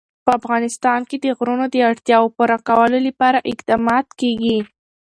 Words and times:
په 0.25 0.31
افغانستان 0.39 0.99
کې 1.09 1.17
د 1.19 1.25
غرونه 1.37 1.65
د 1.69 1.75
اړتیاوو 1.89 2.33
پوره 2.35 2.57
کولو 2.67 2.97
لپاره 3.07 3.45
اقدامات 3.51 4.07
کېږي. 4.21 4.57